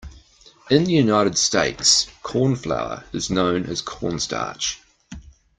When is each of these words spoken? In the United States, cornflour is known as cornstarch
In 0.71 0.85
the 0.85 0.93
United 0.93 1.37
States, 1.37 2.07
cornflour 2.23 3.03
is 3.13 3.29
known 3.29 3.65
as 3.67 3.83
cornstarch 3.83 4.81